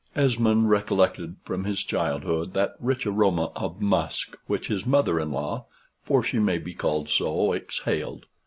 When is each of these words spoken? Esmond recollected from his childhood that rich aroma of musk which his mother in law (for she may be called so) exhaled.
Esmond 0.15 0.67
recollected 0.71 1.35
from 1.43 1.63
his 1.63 1.83
childhood 1.83 2.53
that 2.55 2.73
rich 2.79 3.05
aroma 3.05 3.51
of 3.55 3.79
musk 3.79 4.35
which 4.47 4.65
his 4.65 4.83
mother 4.83 5.19
in 5.19 5.31
law 5.31 5.67
(for 6.01 6.23
she 6.23 6.39
may 6.39 6.57
be 6.57 6.73
called 6.73 7.07
so) 7.07 7.53
exhaled. 7.53 8.25